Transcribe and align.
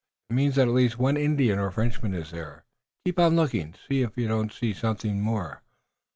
"It 0.31 0.33
means 0.33 0.55
that 0.55 0.67
at 0.67 0.73
least 0.73 0.97
one 0.97 1.15
Indian 1.15 1.59
or 1.59 1.69
Frenchman 1.69 2.15
is 2.15 2.31
there. 2.31 2.65
Keep 3.05 3.19
on 3.19 3.35
looking 3.35 3.61
and 3.61 3.77
see 3.87 4.01
if 4.01 4.17
you 4.17 4.27
don't 4.27 4.51
see 4.51 4.73
something 4.73 5.21
more." 5.21 5.61